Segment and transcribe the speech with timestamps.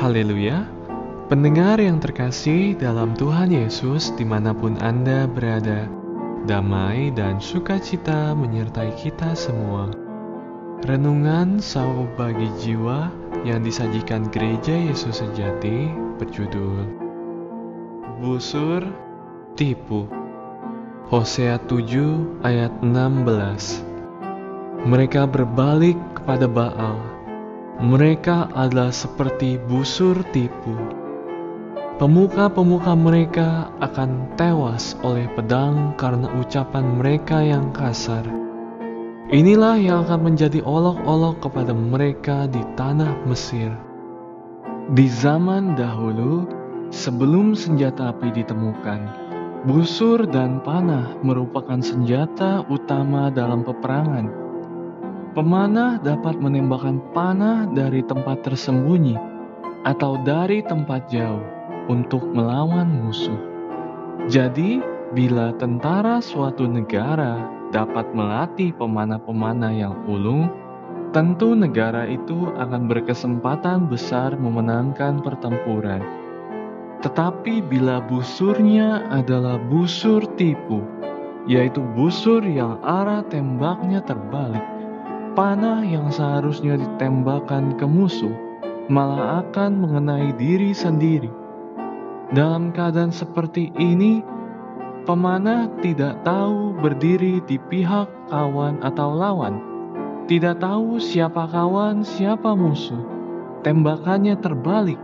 [0.00, 0.64] Haleluya.
[1.28, 5.92] Pendengar yang terkasih dalam Tuhan Yesus di mana pun Anda berada,
[6.48, 9.92] damai dan sukacita menyertai kita semua.
[10.88, 13.12] Renungan Saw bagi jiwa
[13.44, 16.80] yang disajikan Gereja Yesus Sejati berjudul
[18.24, 18.80] Busur
[19.52, 20.08] Tipu
[21.12, 23.84] Hosea 7 ayat 16
[24.88, 27.19] Mereka berbalik kepada Baal
[27.80, 31.00] Mereka adalah seperti busur tipu
[32.00, 38.24] Pemuka-pemuka mereka akan tewas oleh pedang karena ucapan mereka yang kasar.
[39.28, 43.68] Inilah yang akan menjadi olok-olok kepada mereka di tanah Mesir.
[44.96, 46.48] Di zaman dahulu,
[46.88, 49.00] sebelum senjata api ditemukan,
[49.68, 54.49] busur dan panah merupakan senjata utama dalam peperangan.
[55.30, 59.14] Pemanah dapat menembakkan panah dari tempat tersembunyi
[59.86, 61.46] atau dari tempat jauh
[61.86, 63.38] untuk melawan musuh.
[64.26, 64.82] Jadi,
[65.14, 70.50] bila tentara suatu negara dapat melatih pemanah-pemanah yang ulung,
[71.14, 76.02] tentu negara itu akan berkesempatan besar memenangkan pertempuran.
[77.06, 80.82] Tetapi bila busurnya adalah busur tipu,
[81.46, 84.79] yaitu busur yang arah tembaknya terbalik,
[85.34, 88.32] panah yang seharusnya ditembakkan ke musuh
[88.90, 91.40] malah akan mengenai diri sendiri
[92.30, 94.22] dalam keadaan seperti ini,
[95.02, 99.58] pemanah tidak tahu berdiri di pihak kawan atau lawan,
[100.30, 103.02] tidak tahu siapa kawan, siapa musuh.
[103.66, 104.96] Tembakannya terbalik.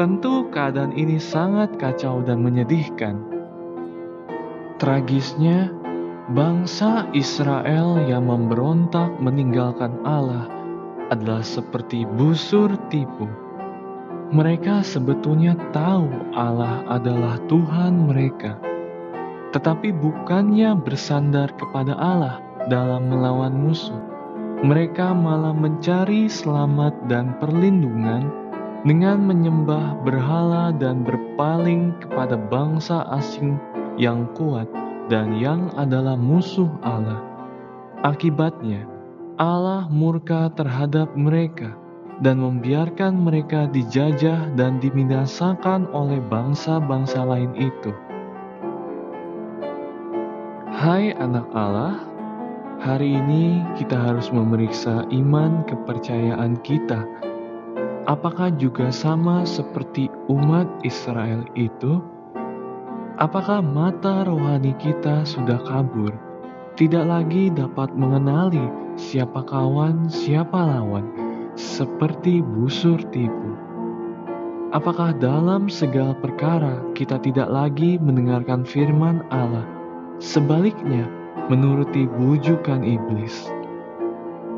[0.00, 3.20] Tentu keadaan ini sangat kacau dan menyedihkan.
[4.80, 5.68] Tragisnya,
[6.30, 10.46] bangsa Israel yang memberontak meninggalkan Allah
[11.10, 13.26] adalah seperti busur tipu
[14.30, 16.06] mereka sebetulnya tahu
[16.38, 18.62] Allah adalah Tuhan mereka,
[19.50, 22.38] tetapi bukannya bersandar kepada Allah
[22.70, 23.98] dalam melawan musuh.
[24.62, 28.30] Mereka malah mencari selamat dan perlindungan
[28.86, 33.58] dengan menyembah berhala dan berpaling kepada bangsa asing
[33.98, 34.70] yang kuat
[35.10, 37.18] dan yang adalah musuh Allah.
[38.06, 38.86] Akibatnya,
[39.36, 41.74] Allah murka terhadap mereka
[42.22, 47.92] dan membiarkan mereka dijajah dan dibinasakan oleh bangsa-bangsa lain itu.
[50.70, 52.00] Hai anak Allah,
[52.80, 57.04] hari ini kita harus memeriksa iman kepercayaan kita.
[58.08, 62.00] Apakah juga sama seperti umat Israel itu?
[63.20, 66.16] Apakah mata rohani kita sudah kabur,
[66.80, 68.64] tidak lagi dapat mengenali
[68.96, 71.30] siapa kawan, siapa lawan?
[71.60, 73.52] seperti busur tipu.
[74.70, 79.66] Apakah dalam segala perkara kita tidak lagi mendengarkan firman Allah,
[80.22, 81.04] sebaliknya
[81.52, 83.50] menuruti bujukan iblis?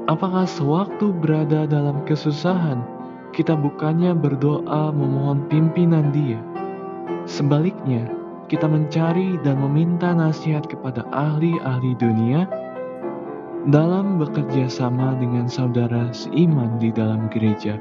[0.06, 2.84] Apakah sewaktu berada dalam kesusahan,
[3.33, 6.39] kita bukannya berdoa memohon pimpinan Dia?
[7.25, 8.05] Sebaliknya,
[8.52, 12.44] kita mencari dan meminta nasihat kepada ahli-ahli dunia
[13.72, 17.80] dalam bekerja sama dengan saudara seiman di dalam gereja,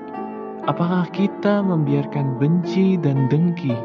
[0.71, 3.75] apakah kita membiarkan benci dan dengki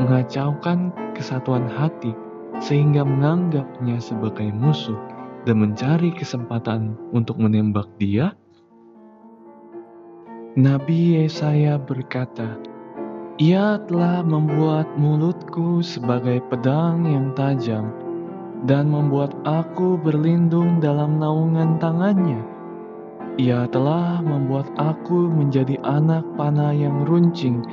[0.00, 2.16] mengacaukan kesatuan hati
[2.64, 4.96] sehingga menganggapnya sebagai musuh
[5.44, 8.32] dan mencari kesempatan untuk menembak dia?
[10.56, 12.56] Nabi Yesaya berkata,
[13.40, 17.88] "Ia telah membuat mulutku sebagai pedang yang tajam."
[18.68, 22.40] dan membuat aku berlindung dalam naungan tangannya.
[23.40, 27.64] Ia telah membuat aku menjadi anak panah yang runcing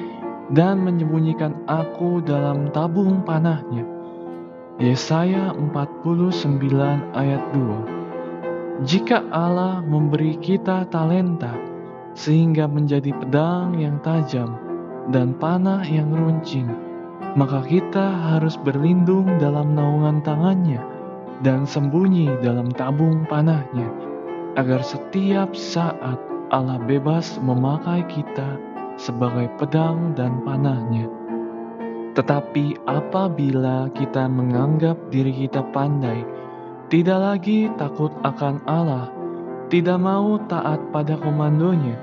[0.56, 3.84] dan menyembunyikan aku dalam tabung panahnya.
[4.78, 6.64] Yesaya 49
[7.18, 11.52] ayat 2 Jika Allah memberi kita talenta
[12.14, 14.67] sehingga menjadi pedang yang tajam
[15.12, 16.68] dan panah yang runcing,
[17.40, 20.82] maka kita harus berlindung dalam naungan tangannya
[21.46, 23.88] dan sembunyi dalam tabung panahnya,
[24.58, 26.18] agar setiap saat
[26.50, 28.58] Allah bebas memakai kita
[28.98, 31.06] sebagai pedang dan panahnya.
[32.18, 36.26] Tetapi apabila kita menganggap diri kita pandai,
[36.90, 39.14] tidak lagi takut akan Allah,
[39.70, 41.94] tidak mau taat pada komandonya,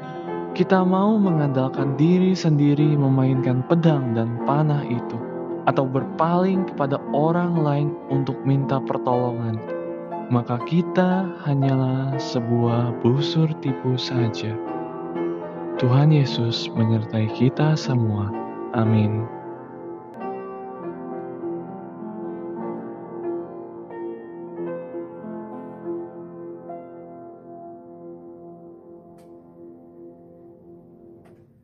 [0.54, 5.18] kita mau mengandalkan diri sendiri memainkan pedang dan panah itu,
[5.66, 9.58] atau berpaling kepada orang lain untuk minta pertolongan,
[10.30, 14.54] maka kita hanyalah sebuah busur tipu saja.
[15.82, 18.30] Tuhan Yesus menyertai kita semua.
[18.78, 19.26] Amin.